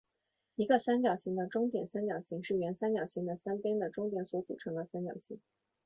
[0.55, 5.39] 一个三角形的中点三角形是原三角形的三边的中点所组成的三角形。